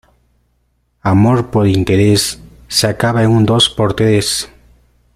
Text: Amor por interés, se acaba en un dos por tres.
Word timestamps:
Amor 1.03 1.51
por 1.51 1.67
interés, 1.67 2.39
se 2.67 2.87
acaba 2.87 3.21
en 3.21 3.29
un 3.29 3.45
dos 3.45 3.69
por 3.69 3.93
tres. 3.95 4.49